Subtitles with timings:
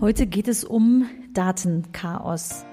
[0.00, 2.64] Heute geht es um Datenchaos.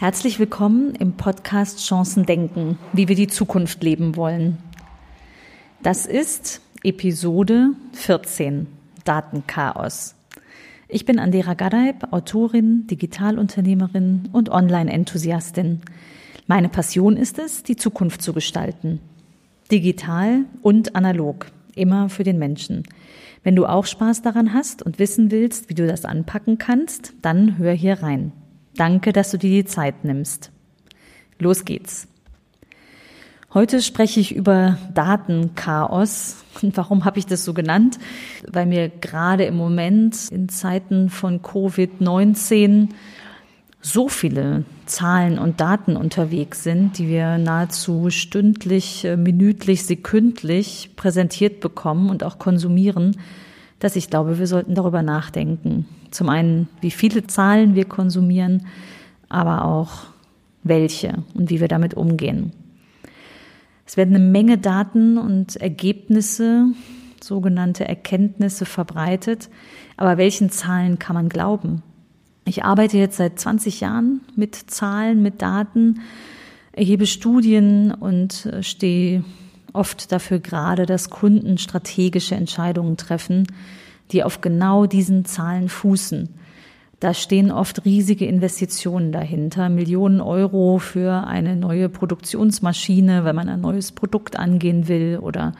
[0.00, 4.56] Herzlich willkommen im Podcast Chancen denken, wie wir die Zukunft leben wollen.
[5.82, 8.66] Das ist Episode 14,
[9.04, 10.14] Datenchaos.
[10.88, 15.82] Ich bin Andera Gadeib, Autorin, Digitalunternehmerin und Online-Enthusiastin.
[16.46, 19.00] Meine Passion ist es, die Zukunft zu gestalten.
[19.70, 22.84] Digital und analog, immer für den Menschen.
[23.42, 27.58] Wenn du auch Spaß daran hast und wissen willst, wie du das anpacken kannst, dann
[27.58, 28.32] hör hier rein.
[28.76, 30.50] Danke, dass du dir die Zeit nimmst.
[31.38, 32.06] Los geht's.
[33.52, 36.44] Heute spreche ich über Datenchaos.
[36.62, 37.98] Und warum habe ich das so genannt?
[38.46, 42.90] Weil mir gerade im Moment in Zeiten von Covid-19
[43.82, 51.60] so viele Zahlen und Daten unterwegs sind, die wir nahezu stündlich, äh, minütlich, sekündlich präsentiert
[51.60, 53.16] bekommen und auch konsumieren,
[53.80, 55.88] dass ich glaube, wir sollten darüber nachdenken.
[56.10, 58.66] Zum einen, wie viele Zahlen wir konsumieren,
[59.28, 60.04] aber auch
[60.62, 62.52] welche und wie wir damit umgehen.
[63.86, 66.66] Es werden eine Menge Daten und Ergebnisse,
[67.20, 69.48] sogenannte Erkenntnisse verbreitet.
[69.96, 71.82] Aber welchen Zahlen kann man glauben?
[72.44, 76.00] Ich arbeite jetzt seit 20 Jahren mit Zahlen, mit Daten,
[76.72, 79.24] erhebe Studien und äh, stehe
[79.72, 83.46] oft dafür gerade, dass Kunden strategische Entscheidungen treffen,
[84.12, 86.28] die auf genau diesen Zahlen fußen.
[87.00, 93.62] Da stehen oft riesige Investitionen dahinter, Millionen Euro für eine neue Produktionsmaschine, weil man ein
[93.62, 95.54] neues Produkt angehen will oder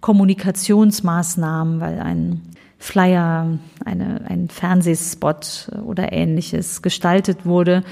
[0.00, 2.42] Kommunikationsmaßnahmen, weil ein
[2.78, 7.84] Flyer, eine, ein Fernsehspot oder ähnliches gestaltet wurde.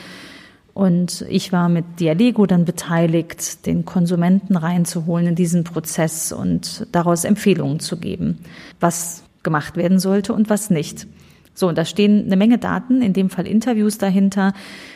[0.75, 7.25] Und ich war mit Dialego dann beteiligt, den Konsumenten reinzuholen in diesen Prozess und daraus
[7.25, 8.39] Empfehlungen zu geben,
[8.81, 11.07] was gemacht werden sollte und was nicht.
[11.55, 14.55] So, und da stehen eine Menge Daten, in dem Fall Interviews dahinter.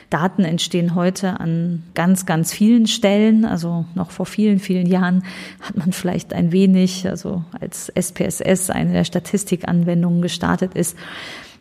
[0.09, 3.45] Daten entstehen heute an ganz, ganz vielen Stellen.
[3.45, 5.25] Also noch vor vielen, vielen Jahren
[5.61, 10.97] hat man vielleicht ein wenig, also als SPSS eine der Statistikanwendungen gestartet ist,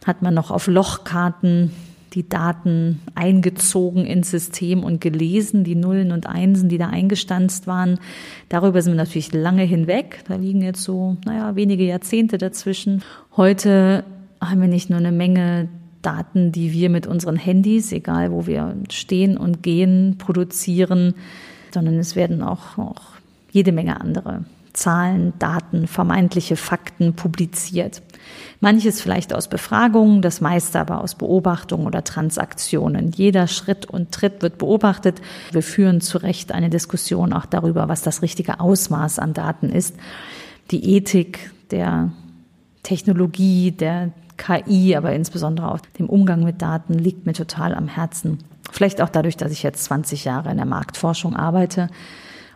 [0.05, 1.71] hat man noch auf Lochkarten
[2.15, 7.99] die Daten eingezogen ins System und gelesen, die Nullen und Einsen, die da eingestanzt waren.
[8.47, 10.23] Darüber sind wir natürlich lange hinweg.
[10.27, 13.03] Da liegen jetzt so, naja, wenige Jahrzehnte dazwischen.
[13.35, 14.05] Heute
[14.39, 15.67] haben wir nicht nur eine Menge
[16.01, 21.15] Daten, die wir mit unseren Handys, egal wo wir stehen und gehen, produzieren,
[21.73, 23.01] sondern es werden auch, auch
[23.51, 28.01] jede Menge andere Zahlen, Daten, vermeintliche Fakten publiziert.
[28.59, 33.11] Manches vielleicht aus Befragungen, das meiste aber aus Beobachtungen oder Transaktionen.
[33.11, 35.21] Jeder Schritt und Tritt wird beobachtet.
[35.51, 39.95] Wir führen zu Recht eine Diskussion auch darüber, was das richtige Ausmaß an Daten ist.
[40.71, 42.11] Die Ethik der
[42.83, 48.39] Technologie, der KI, aber insbesondere auch dem Umgang mit Daten liegt mir total am Herzen.
[48.71, 51.89] Vielleicht auch dadurch, dass ich jetzt 20 Jahre in der Marktforschung arbeite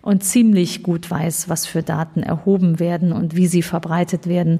[0.01, 4.59] und ziemlich gut weiß, was für Daten erhoben werden und wie sie verbreitet werden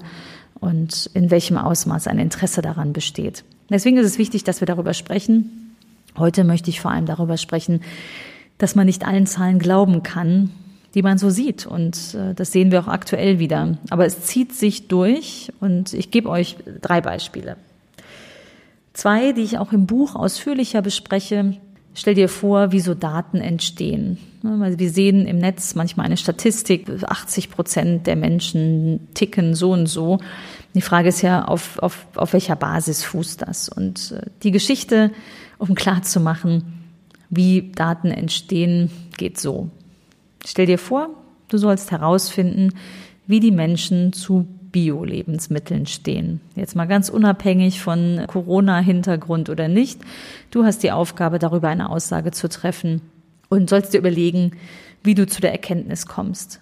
[0.60, 3.44] und in welchem Ausmaß ein Interesse daran besteht.
[3.70, 5.76] Deswegen ist es wichtig, dass wir darüber sprechen.
[6.18, 7.82] Heute möchte ich vor allem darüber sprechen,
[8.58, 10.52] dass man nicht allen Zahlen glauben kann,
[10.96, 11.66] die man so sieht.
[11.66, 13.78] Und äh, das sehen wir auch aktuell wieder.
[13.90, 17.58] Aber es zieht sich durch und ich gebe euch drei Beispiele.
[18.94, 21.56] Zwei, die ich auch im Buch ausführlicher bespreche,
[21.94, 24.18] Stell dir vor, wie so Daten entstehen.
[24.42, 30.20] Wir sehen im Netz manchmal eine Statistik, 80 Prozent der Menschen ticken so und so.
[30.76, 33.70] Die Frage ist ja, auf, auf, auf welcher Basis fußt das?
[33.70, 35.12] Und äh, die Geschichte,
[35.58, 36.80] um klar zu machen,
[37.30, 39.69] wie Daten entstehen, geht so.
[40.46, 41.10] Stell dir vor,
[41.50, 42.74] du sollst herausfinden,
[43.28, 46.42] wie die Menschen zu Bio-Lebensmitteln stehen.
[46.56, 50.01] Jetzt mal ganz unabhängig von Corona-Hintergrund oder nicht.
[50.51, 53.01] Du hast die Aufgabe, darüber eine Aussage zu treffen
[53.50, 54.51] und sollst dir überlegen,
[55.04, 56.62] wie du zu der Erkenntnis kommst.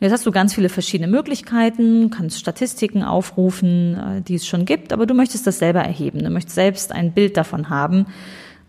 [0.00, 4.92] Jetzt hast du ganz viele verschiedene Möglichkeiten, kannst Statistiken aufrufen, äh, die es schon gibt,
[4.92, 6.22] aber du möchtest das selber erheben.
[6.22, 8.06] Du möchtest selbst ein Bild davon haben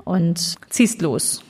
[0.03, 1.43] und ziehst los.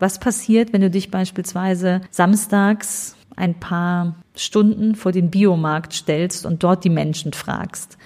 [0.00, 6.62] Was passiert, wenn du dich beispielsweise samstags ein paar Stunden vor den Biomarkt stellst und
[6.62, 7.98] dort die Menschen fragst.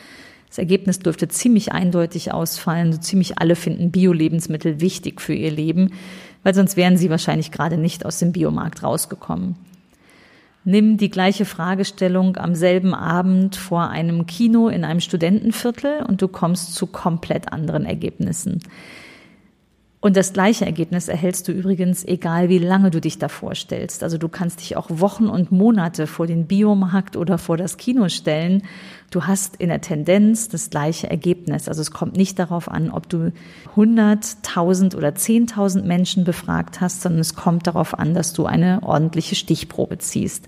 [0.49, 2.93] Das Ergebnis dürfte ziemlich eindeutig ausfallen.
[2.93, 5.93] So ziemlich alle finden Bio-Lebensmittel wichtig für ihr Leben,
[6.43, 9.57] weil sonst wären sie wahrscheinlich gerade nicht aus dem Biomarkt rausgekommen.
[10.65, 16.29] Nimm die gleiche Fragestellung am selben Abend vor einem Kino in einem Studentenviertel und du
[16.29, 18.61] kommst zu komplett anderen Ergebnissen.
[20.07, 24.05] Und das gleiche Ergebnis erhältst du übrigens, egal wie lange du dich davor stellst.
[24.05, 28.09] Also du kannst dich auch Wochen und Monate vor den Biomarkt oder vor das Kino
[28.09, 28.63] stellen.
[29.11, 31.67] Du hast in der Tendenz das gleiche Ergebnis.
[31.67, 33.33] Also es kommt nicht darauf an, ob du
[33.71, 38.85] 100, 1000 oder 10.000 Menschen befragt hast, sondern es kommt darauf an, dass du eine
[38.85, 40.47] ordentliche Stichprobe ziehst.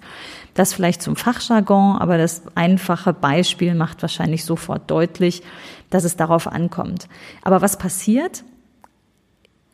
[0.54, 5.42] Das vielleicht zum Fachjargon, aber das einfache Beispiel macht wahrscheinlich sofort deutlich,
[5.90, 7.08] dass es darauf ankommt.
[7.42, 8.44] Aber was passiert?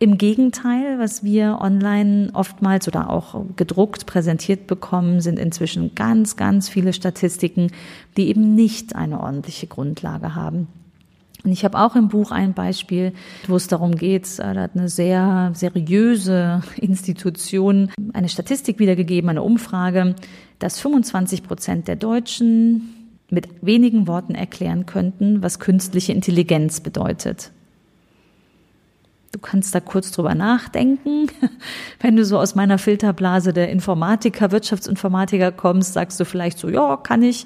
[0.01, 6.69] Im Gegenteil, was wir online oftmals oder auch gedruckt präsentiert bekommen, sind inzwischen ganz, ganz
[6.69, 7.71] viele Statistiken,
[8.17, 10.67] die eben nicht eine ordentliche Grundlage haben.
[11.45, 13.13] Und ich habe auch im Buch ein Beispiel,
[13.47, 19.43] wo es darum geht, äh, da hat eine sehr seriöse Institution eine Statistik wiedergegeben, eine
[19.43, 20.17] Umfrage,
[20.59, 27.53] dass 25 Prozent der Deutschen mit wenigen Worten erklären könnten, was künstliche Intelligenz bedeutet.
[29.35, 31.27] Du kannst da kurz drüber nachdenken.
[32.01, 36.97] Wenn du so aus meiner Filterblase der Informatiker, Wirtschaftsinformatiker kommst, sagst du vielleicht so, ja,
[36.97, 37.45] kann ich.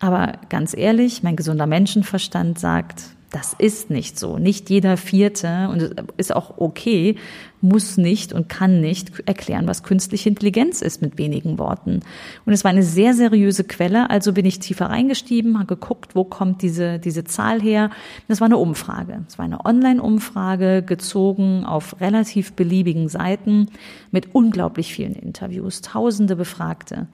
[0.00, 4.38] Aber ganz ehrlich, mein gesunder Menschenverstand sagt, das ist nicht so.
[4.38, 7.16] Nicht jeder Vierte, und ist auch okay,
[7.62, 12.00] muss nicht und kann nicht erklären, was künstliche Intelligenz ist mit wenigen Worten.
[12.44, 16.24] Und es war eine sehr seriöse Quelle, also bin ich tiefer reingestiegen, habe geguckt, wo
[16.24, 17.90] kommt diese, diese Zahl her.
[18.28, 19.24] Das war eine Umfrage.
[19.26, 23.68] Es war eine Online-Umfrage, gezogen auf relativ beliebigen Seiten
[24.10, 27.06] mit unglaublich vielen Interviews, tausende Befragte.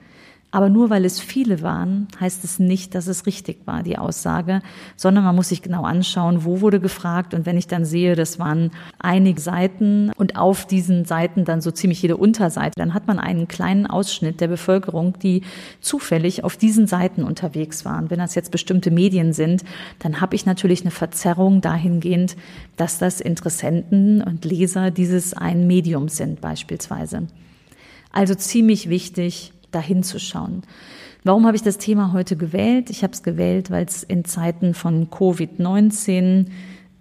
[0.51, 4.63] Aber nur weil es viele waren, heißt es nicht, dass es richtig war, die Aussage,
[4.97, 7.35] sondern man muss sich genau anschauen, wo wurde gefragt.
[7.35, 11.71] Und wenn ich dann sehe, das waren einige Seiten und auf diesen Seiten dann so
[11.71, 15.43] ziemlich jede Unterseite, dann hat man einen kleinen Ausschnitt der Bevölkerung, die
[15.83, 18.09] zufällig auf diesen Seiten unterwegs waren.
[18.09, 19.65] Wenn das jetzt bestimmte Medien sind,
[19.99, 22.37] dann habe ich natürlich eine Verzerrung dahingehend,
[22.77, 27.27] dass das Interessenten und Leser dieses ein Medium sind beispielsweise.
[28.11, 30.63] Also ziemlich wichtig, dahin zu schauen.
[31.25, 32.91] Warum habe ich das Thema heute gewählt?
[32.91, 36.47] Ich habe es gewählt, weil es in Zeiten von Covid-19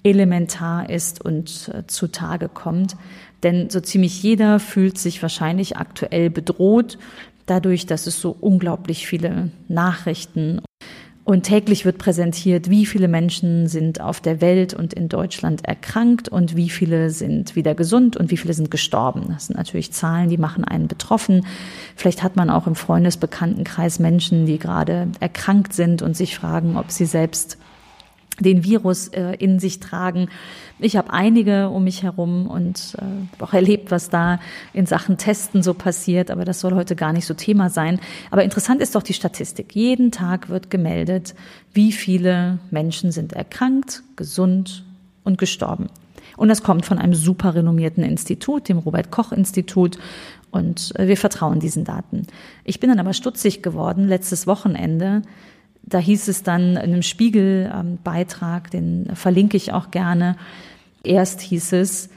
[0.04, 2.96] elementar ist und äh, zutage kommt.
[3.44, 6.98] Denn so ziemlich jeder fühlt sich wahrscheinlich aktuell bedroht,
[7.46, 10.62] dadurch, dass es so unglaublich viele Nachrichten
[11.28, 16.30] und täglich wird präsentiert, wie viele Menschen sind auf der Welt und in Deutschland erkrankt
[16.30, 19.26] und wie viele sind wieder gesund und wie viele sind gestorben.
[19.28, 21.46] Das sind natürlich Zahlen, die machen einen betroffen.
[21.98, 26.92] Vielleicht hat man auch im Freundesbekanntenkreis Menschen, die gerade erkrankt sind und sich fragen, ob
[26.92, 27.58] sie selbst
[28.39, 30.30] den Virus äh, in sich tragen.
[30.80, 34.39] Ich habe einige um mich herum und äh, auch erlebt, was da
[34.74, 38.00] in Sachen Testen so passiert, aber das soll heute gar nicht so Thema sein.
[38.30, 39.75] Aber interessant ist doch die Statistik.
[39.75, 41.36] Jeden Tag wird gemeldet,
[41.74, 44.83] wie viele Menschen sind erkrankt, gesund
[45.24, 45.88] und gestorben.
[46.36, 49.98] Und das kommt von einem super renommierten Institut, dem Robert Koch Institut.
[50.51, 52.28] Und äh, wir vertrauen diesen Daten.
[52.63, 55.24] Ich bin dann aber stutzig geworden letztes Wochenende,
[55.88, 60.36] da hieß es dann in einem Spiegelbeitrag, den verlinke ich auch gerne,
[61.04, 62.10] erst hieß es,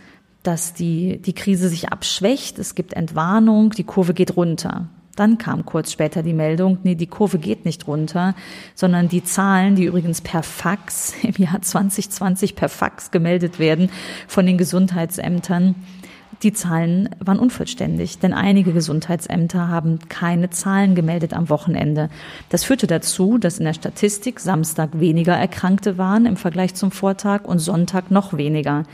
[0.42, 4.88] dass die, die Krise sich abschwächt, es gibt Entwarnung, die Kurve geht runter.
[5.16, 8.34] Dann kam kurz später die Meldung, nee, die Kurve geht nicht runter,
[8.74, 13.90] sondern die Zahlen, die übrigens per Fax im Jahr 2020 per Fax gemeldet werden
[14.26, 15.74] von den Gesundheitsämtern,
[16.42, 22.08] die Zahlen waren unvollständig, denn einige Gesundheitsämter haben keine Zahlen gemeldet am Wochenende.
[22.48, 27.44] Das führte dazu, dass in der Statistik Samstag weniger Erkrankte waren im Vergleich zum Vortag
[27.44, 28.84] und Sonntag noch weniger.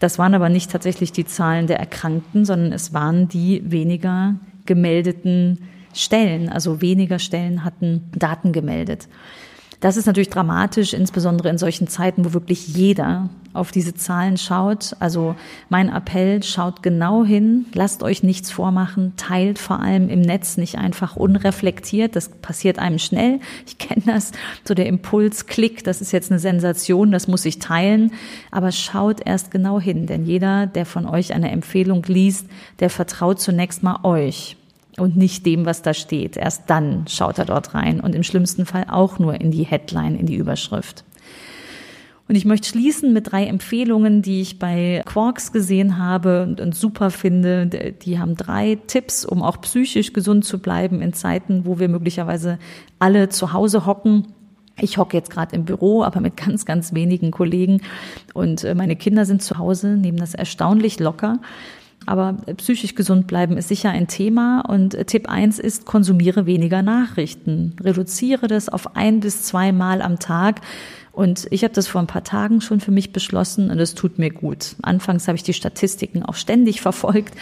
[0.00, 4.34] Das waren aber nicht tatsächlich die Zahlen der Erkrankten, sondern es waren die weniger
[4.66, 5.60] gemeldeten
[5.94, 6.48] Stellen.
[6.48, 9.08] Also weniger Stellen hatten Daten gemeldet.
[9.80, 14.96] Das ist natürlich dramatisch, insbesondere in solchen Zeiten, wo wirklich jeder auf diese Zahlen schaut.
[15.00, 15.34] Also
[15.68, 20.76] mein Appell, schaut genau hin, lasst euch nichts vormachen, teilt vor allem im Netz nicht
[20.76, 22.16] einfach unreflektiert.
[22.16, 23.40] Das passiert einem schnell.
[23.66, 24.32] Ich kenne das,
[24.64, 28.12] so der Impuls, Klick, das ist jetzt eine Sensation, das muss ich teilen.
[28.50, 32.46] Aber schaut erst genau hin, denn jeder, der von euch eine Empfehlung liest,
[32.80, 34.56] der vertraut zunächst mal euch
[34.98, 36.36] und nicht dem, was da steht.
[36.36, 40.16] Erst dann schaut er dort rein und im schlimmsten Fall auch nur in die Headline,
[40.16, 41.04] in die Überschrift.
[42.28, 46.74] Und ich möchte schließen mit drei Empfehlungen, die ich bei Quarks gesehen habe und, und,
[46.74, 47.66] super finde.
[47.66, 52.58] Die haben drei Tipps, um auch psychisch gesund zu bleiben in Zeiten, wo wir möglicherweise
[52.98, 54.26] alle zu Hause hocken.
[54.78, 57.80] Ich hocke jetzt gerade im Büro, aber mit ganz, ganz wenigen Kollegen
[58.34, 61.38] und äh, meine Kinder sind zu Hause, nehmen das erstaunlich locker.
[62.06, 64.60] Aber psychisch gesund bleiben ist sicher ein Thema.
[64.60, 67.74] Und Tipp eins ist, konsumiere weniger Nachrichten.
[67.80, 70.60] Reduziere das auf ein bis zwei Mal am Tag.
[71.12, 74.18] Und ich habe das vor ein paar Tagen schon für mich beschlossen und es tut
[74.18, 74.76] mir gut.
[74.82, 77.34] Anfangs habe ich die Statistiken auch ständig verfolgt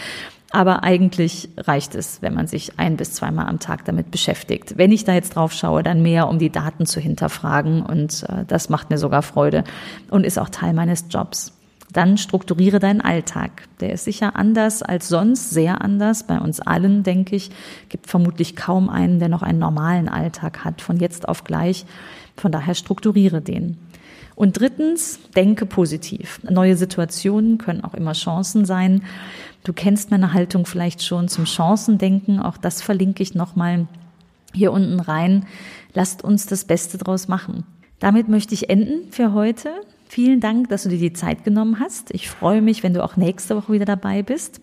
[0.55, 4.77] aber eigentlich reicht es, wenn man sich ein bis zweimal am Tag damit beschäftigt.
[4.77, 7.81] Wenn ich da jetzt drauf schaue, dann mehr, um die Daten zu hinterfragen.
[7.81, 9.65] Und äh, das macht mir sogar Freude
[10.09, 11.51] und ist auch Teil meines Jobs.
[11.95, 13.69] Dann strukturiere deinen Alltag.
[13.79, 16.27] Der ist sicher anders als sonst, sehr anders.
[16.27, 17.51] Bei uns allen, denke ich,
[17.87, 21.85] gibt vermutlich kaum einen, der noch einen normalen Alltag hat, von jetzt auf gleich.
[22.35, 23.77] Von daher strukturiere den.
[24.35, 26.41] Und drittens, denke positiv.
[26.43, 29.03] Neue Situationen können auch immer Chancen sein.
[29.63, 32.41] Du kennst meine Haltung vielleicht schon zum Chancendenken.
[32.41, 33.87] Auch das verlinke ich nochmal
[34.53, 35.45] hier unten rein.
[35.93, 37.63] Lasst uns das Beste draus machen.
[37.99, 39.69] Damit möchte ich enden für heute.
[40.15, 42.09] Vielen Dank, dass du dir die Zeit genommen hast.
[42.11, 44.61] Ich freue mich, wenn du auch nächste Woche wieder dabei bist.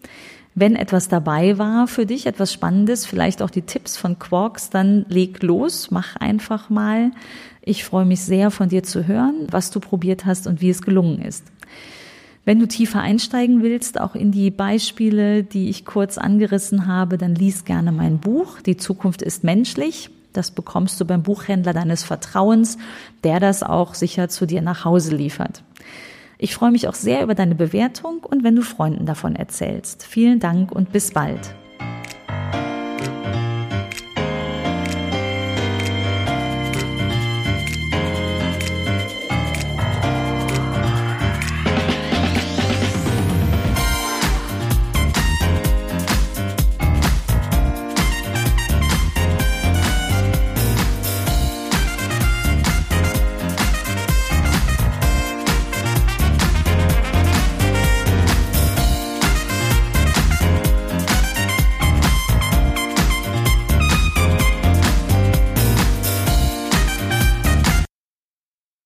[0.54, 5.04] Wenn etwas dabei war für dich, etwas Spannendes, vielleicht auch die Tipps von Quarks, dann
[5.10, 7.10] leg los, mach einfach mal.
[7.60, 10.80] Ich freue mich sehr, von dir zu hören, was du probiert hast und wie es
[10.80, 11.44] gelungen ist.
[12.46, 17.34] Wenn du tiefer einsteigen willst, auch in die Beispiele, die ich kurz angerissen habe, dann
[17.34, 18.62] lies gerne mein Buch.
[18.62, 20.08] Die Zukunft ist menschlich.
[20.32, 22.78] Das bekommst du beim Buchhändler deines Vertrauens,
[23.24, 25.62] der das auch sicher zu dir nach Hause liefert.
[26.38, 30.04] Ich freue mich auch sehr über deine Bewertung und wenn du Freunden davon erzählst.
[30.04, 31.54] Vielen Dank und bis bald.